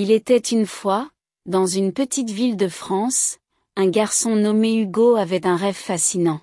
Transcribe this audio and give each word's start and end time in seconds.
Il 0.00 0.12
était 0.12 0.38
une 0.38 0.64
fois, 0.64 1.10
dans 1.44 1.66
une 1.66 1.92
petite 1.92 2.30
ville 2.30 2.56
de 2.56 2.68
France, 2.68 3.38
un 3.74 3.88
garçon 3.88 4.36
nommé 4.36 4.76
Hugo 4.76 5.16
avait 5.16 5.44
un 5.44 5.56
rêve 5.56 5.74
fascinant. 5.74 6.40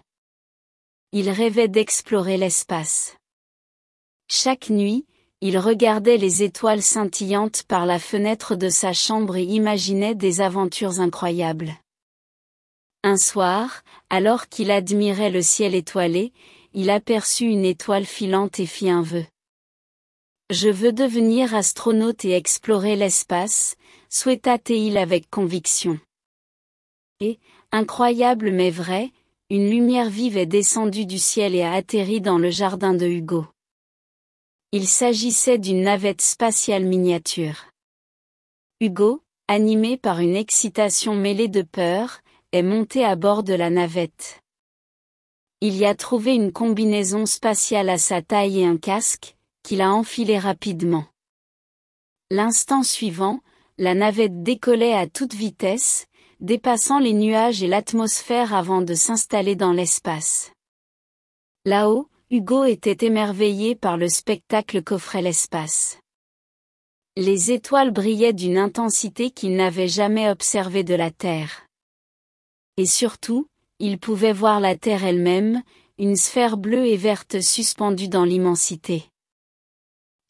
Il 1.13 1.29
rêvait 1.29 1.69
d'explorer 1.69 2.35
l'espace. 2.35 3.15
Chaque 4.27 4.69
nuit, 4.69 5.05
il 5.39 5.57
regardait 5.57 6.17
les 6.17 6.43
étoiles 6.43 6.81
scintillantes 6.81 7.63
par 7.63 7.85
la 7.85 7.97
fenêtre 7.97 8.57
de 8.57 8.67
sa 8.67 8.91
chambre 8.91 9.37
et 9.37 9.45
imaginait 9.45 10.15
des 10.15 10.41
aventures 10.41 10.99
incroyables. 10.99 11.75
Un 13.03 13.15
soir, 13.15 13.83
alors 14.09 14.49
qu'il 14.49 14.69
admirait 14.69 15.31
le 15.31 15.41
ciel 15.41 15.75
étoilé, 15.75 16.33
il 16.73 16.89
aperçut 16.89 17.45
une 17.45 17.63
étoile 17.63 18.05
filante 18.05 18.59
et 18.59 18.65
fit 18.65 18.89
un 18.89 19.01
vœu. 19.01 19.25
Je 20.51 20.69
veux 20.69 20.93
devenir 20.93 21.55
astronaute 21.55 22.23
et 22.23 22.33
explorer 22.35 22.95
l'espace, 22.95 23.77
souhaita-t-il 24.09 24.95
avec 24.95 25.27
conviction. 25.31 25.99
Et, 27.19 27.39
incroyable 27.71 28.51
mais 28.51 28.69
vrai, 28.69 29.11
une 29.49 29.71
lumière 29.71 30.09
vive 30.09 30.37
est 30.37 30.45
descendue 30.45 31.07
du 31.07 31.17
ciel 31.17 31.55
et 31.55 31.63
a 31.63 31.73
atterri 31.73 32.21
dans 32.21 32.37
le 32.37 32.51
jardin 32.51 32.93
de 32.93 33.07
Hugo. 33.07 33.47
Il 34.71 34.87
s'agissait 34.87 35.57
d'une 35.57 35.81
navette 35.81 36.21
spatiale 36.21 36.85
miniature. 36.85 37.65
Hugo, 38.81 39.23
animé 39.47 39.97
par 39.97 40.19
une 40.19 40.35
excitation 40.35 41.15
mêlée 41.15 41.47
de 41.47 41.63
peur, 41.63 42.19
est 42.51 42.61
monté 42.61 43.03
à 43.03 43.15
bord 43.15 43.41
de 43.41 43.53
la 43.55 43.71
navette. 43.71 44.41
Il 45.61 45.75
y 45.75 45.85
a 45.85 45.95
trouvé 45.95 46.35
une 46.35 46.51
combinaison 46.51 47.25
spatiale 47.25 47.89
à 47.89 47.97
sa 47.97 48.21
taille 48.21 48.59
et 48.59 48.65
un 48.67 48.77
casque, 48.77 49.34
qu'il 49.65 49.81
a 49.81 49.91
enfilé 49.91 50.37
rapidement. 50.37 51.05
L'instant 52.29 52.83
suivant, 52.83 53.39
la 53.79 53.95
navette 53.95 54.43
décollait 54.43 54.93
à 54.93 55.07
toute 55.07 55.33
vitesse, 55.33 56.05
dépassant 56.39 56.99
les 56.99 57.13
nuages 57.13 57.63
et 57.63 57.67
l'atmosphère 57.67 58.53
avant 58.53 58.83
de 58.83 58.93
s'installer 58.93 59.55
dans 59.55 59.71
l'espace. 59.71 60.51
Là-haut, 61.65 62.07
Hugo 62.29 62.65
était 62.65 63.07
émerveillé 63.07 63.73
par 63.73 63.97
le 63.97 64.07
spectacle 64.07 64.83
qu'offrait 64.83 65.23
l'espace. 65.23 65.97
Les 67.17 67.51
étoiles 67.51 67.91
brillaient 67.91 68.33
d'une 68.33 68.59
intensité 68.59 69.31
qu'il 69.31 69.55
n'avait 69.55 69.87
jamais 69.87 70.29
observée 70.29 70.83
de 70.83 70.93
la 70.93 71.09
Terre. 71.09 71.65
Et 72.77 72.85
surtout, 72.85 73.47
il 73.79 73.97
pouvait 73.97 74.33
voir 74.33 74.59
la 74.59 74.75
Terre 74.75 75.05
elle-même, 75.05 75.63
une 75.97 76.17
sphère 76.17 76.57
bleue 76.57 76.85
et 76.85 76.97
verte 76.97 77.41
suspendue 77.41 78.09
dans 78.09 78.25
l'immensité. 78.25 79.05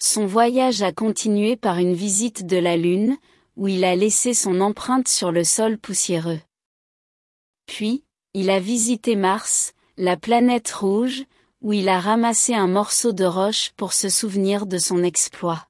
Son 0.02 0.26
voyage 0.26 0.82
a 0.82 0.92
continué 0.92 1.56
par 1.56 1.78
une 1.78 1.94
visite 1.94 2.46
de 2.46 2.58
la 2.58 2.78
Lune, 2.78 3.18
où 3.56 3.68
il 3.68 3.84
a 3.84 3.96
laissé 3.96 4.34
son 4.34 4.60
empreinte 4.62 5.08
sur 5.08 5.32
le 5.32 5.44
sol 5.44 5.78
poussiéreux. 5.78 6.40
Puis, 7.66 8.04
il 8.34 8.50
a 8.50 8.60
visité 8.60 9.16
Mars, 9.16 9.74
la 9.98 10.18
planète 10.18 10.70
rouge, 10.72 11.24
où 11.62 11.72
il 11.74 11.88
a 11.88 12.00
ramassé 12.00 12.54
un 12.54 12.68
morceau 12.68 13.14
de 13.14 13.24
roche 13.24 13.72
pour 13.78 13.94
se 13.94 14.10
souvenir 14.10 14.66
de 14.66 14.78
son 14.78 15.04
exploit. 15.04 15.68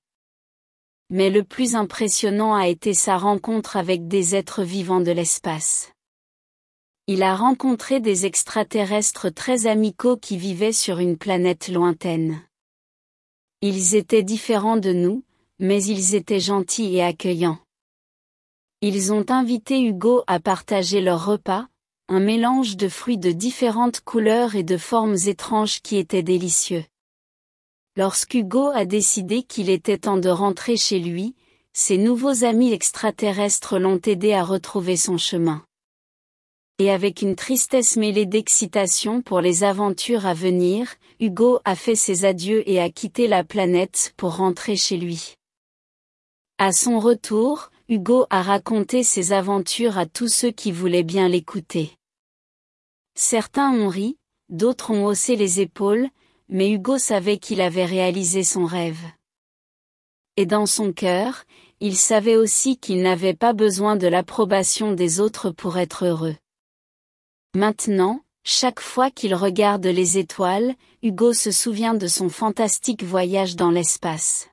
Mais 1.11 1.29
le 1.29 1.43
plus 1.43 1.75
impressionnant 1.75 2.55
a 2.55 2.67
été 2.67 2.95
sa 2.95 3.17
rencontre 3.17 3.77
avec 3.77 4.07
des 4.07 4.35
êtres 4.35 4.63
vivants 4.63 5.01
de 5.01 5.11
l'espace. 5.11 5.91
Il 7.05 7.21
a 7.21 7.35
rencontré 7.35 7.99
des 7.99 8.25
extraterrestres 8.25 9.31
très 9.31 9.67
amicaux 9.67 10.17
qui 10.17 10.37
vivaient 10.37 10.73
sur 10.73 10.97
une 10.97 11.17
planète 11.17 11.67
lointaine. 11.67 12.41
Ils 13.67 13.95
étaient 13.95 14.21
différents 14.21 14.77
de 14.77 14.93
nous, 14.93 15.23
mais 15.57 15.83
ils 15.83 16.13
étaient 16.13 16.39
gentils 16.39 16.97
et 16.97 17.01
accueillants. 17.01 17.57
Ils 18.81 19.11
ont 19.11 19.25
invité 19.29 19.81
Hugo 19.81 20.21
à 20.27 20.39
partager 20.39 21.01
leur 21.01 21.25
repas, 21.25 21.67
un 22.07 22.19
mélange 22.19 22.77
de 22.77 22.87
fruits 22.87 23.17
de 23.17 23.31
différentes 23.31 24.01
couleurs 24.01 24.53
et 24.53 24.61
de 24.61 24.77
formes 24.77 25.17
étranges 25.25 25.81
qui 25.81 25.97
était 25.97 26.21
délicieux. 26.21 26.85
Lorsqu'Hugo 27.97 28.67
a 28.67 28.85
décidé 28.85 29.41
qu'il 29.41 29.71
était 29.71 29.97
temps 29.97 30.17
de 30.17 30.29
rentrer 30.29 30.77
chez 30.77 30.99
lui, 30.99 31.33
ses 31.73 31.97
nouveaux 31.97 32.43
amis 32.43 32.71
extraterrestres 32.71 33.79
l'ont 33.79 33.99
aidé 34.05 34.33
à 34.33 34.43
retrouver 34.43 34.95
son 34.95 35.17
chemin 35.17 35.65
et 36.77 36.91
avec 36.91 37.21
une 37.21 37.35
tristesse 37.35 37.95
mêlée 37.95 38.25
d'excitation 38.25 39.21
pour 39.21 39.39
les 39.39 39.63
aventures 39.63 40.25
à 40.25 40.33
venir, 40.33 40.95
Hugo 41.19 41.59
a 41.63 41.75
fait 41.75 41.95
ses 41.95 42.25
adieux 42.25 42.69
et 42.69 42.81
a 42.81 42.89
quitté 42.89 43.27
la 43.27 43.43
planète 43.43 44.13
pour 44.17 44.35
rentrer 44.35 44.75
chez 44.75 44.97
lui. 44.97 45.35
À 46.57 46.73
son 46.73 46.99
retour, 46.99 47.69
Hugo 47.87 48.25
a 48.29 48.41
raconté 48.41 49.03
ses 49.03 49.31
aventures 49.31 49.97
à 49.97 50.05
tous 50.05 50.27
ceux 50.27 50.51
qui 50.51 50.71
voulaient 50.71 51.03
bien 51.03 51.29
l'écouter. 51.29 51.91
Certains 53.15 53.71
ont 53.71 53.87
ri, 53.87 54.17
d'autres 54.49 54.91
ont 54.91 55.05
haussé 55.05 55.37
les 55.37 55.61
épaules, 55.61 56.09
mais 56.49 56.69
Hugo 56.71 56.97
savait 56.97 57.37
qu'il 57.37 57.61
avait 57.61 57.85
réalisé 57.85 58.43
son 58.43 58.65
rêve. 58.65 58.99
Et 60.35 60.45
dans 60.45 60.65
son 60.65 60.91
cœur, 60.91 61.45
il 61.79 61.95
savait 61.95 62.35
aussi 62.35 62.77
qu'il 62.77 63.01
n'avait 63.01 63.33
pas 63.33 63.53
besoin 63.53 63.95
de 63.95 64.07
l'approbation 64.07 64.91
des 64.91 65.21
autres 65.21 65.49
pour 65.49 65.77
être 65.77 66.05
heureux. 66.05 66.35
Maintenant, 67.55 68.19
chaque 68.43 68.81
fois 68.81 69.09
qu'il 69.09 69.33
regarde 69.33 69.85
les 69.85 70.17
étoiles, 70.17 70.75
Hugo 71.01 71.31
se 71.31 71.51
souvient 71.51 71.93
de 71.93 72.05
son 72.05 72.27
fantastique 72.27 73.01
voyage 73.01 73.55
dans 73.55 73.71
l'espace. 73.71 74.49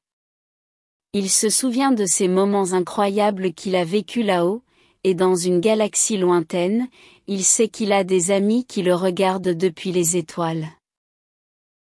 Il 1.12 1.28
se 1.28 1.50
souvient 1.50 1.90
de 1.90 2.06
ces 2.06 2.28
moments 2.28 2.74
incroyables 2.74 3.54
qu'il 3.54 3.74
a 3.74 3.84
vécus 3.84 4.24
là-haut, 4.24 4.62
et 5.02 5.14
dans 5.14 5.34
une 5.34 5.58
galaxie 5.58 6.16
lointaine, 6.16 6.86
il 7.26 7.42
sait 7.42 7.66
qu'il 7.66 7.92
a 7.92 8.04
des 8.04 8.30
amis 8.30 8.64
qui 8.66 8.82
le 8.82 8.94
regardent 8.94 9.48
depuis 9.48 9.90
les 9.90 10.16
étoiles. 10.16 10.69